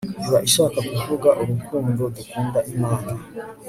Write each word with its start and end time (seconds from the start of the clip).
Iba 0.25 0.39
ishaka 0.47 0.79
kuvuga 0.89 1.29
urukundo 1.41 2.01
dukunda 2.15 2.59
Imana 2.75 3.11